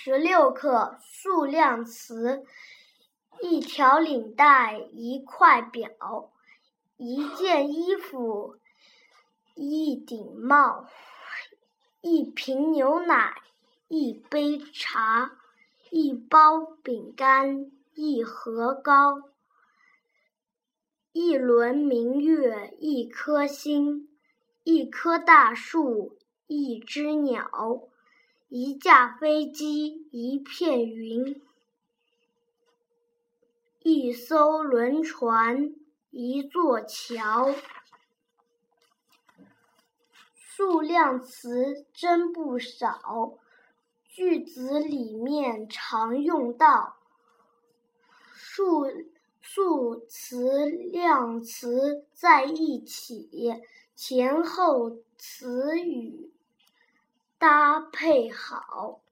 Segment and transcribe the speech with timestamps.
[0.00, 2.44] 十六课数量词：
[3.42, 6.30] 一条领带，一块表，
[6.96, 8.58] 一件衣服，
[9.56, 10.86] 一顶帽，
[12.00, 13.42] 一瓶牛奶，
[13.88, 15.32] 一杯茶，
[15.90, 19.22] 一包饼干，一盒糕，
[21.10, 24.08] 一轮明月，一颗星，
[24.62, 27.88] 一棵大树，一只鸟。
[28.50, 31.42] 一架飞机，一片云，
[33.82, 35.74] 一艘轮船，
[36.10, 37.54] 一座桥。
[40.32, 43.34] 数量词真不少，
[44.06, 46.96] 句子里面常用到。
[48.32, 48.86] 数
[49.42, 53.28] 数词量词在一起，
[53.94, 56.27] 前后词语。
[57.38, 59.02] 搭配好。